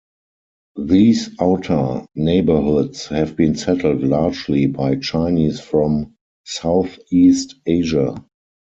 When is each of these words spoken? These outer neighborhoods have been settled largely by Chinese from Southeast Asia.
These 0.79 1.29
outer 1.39 2.07
neighborhoods 2.15 3.05
have 3.09 3.35
been 3.35 3.53
settled 3.55 4.01
largely 4.01 4.65
by 4.65 4.95
Chinese 4.95 5.59
from 5.59 6.15
Southeast 6.43 7.53
Asia. 7.67 8.15